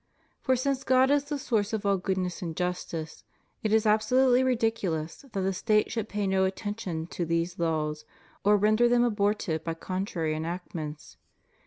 For 0.41 0.55
since 0.55 0.83
God 0.83 1.11
is 1.11 1.25
the 1.25 1.37
source 1.37 1.73
of 1.73 1.85
all 1.85 1.97
goodness 1.97 2.41
and 2.41 2.57
justice, 2.57 3.23
it 3.61 3.71
is 3.71 3.85
absolutely 3.85 4.41
ridiculous 4.43 5.17
that 5.31 5.39
the 5.41 5.53
State 5.53 5.91
should 5.91 6.09
pay 6.09 6.25
no 6.25 6.43
attention 6.43 7.05
to 7.13 7.23
these 7.23 7.59
laws 7.59 8.03
or 8.43 8.57
render 8.57 8.89
them 8.89 9.03
abortive 9.03 9.63
by 9.63 9.75
contrary 9.75 10.33
enactments. 10.33 11.17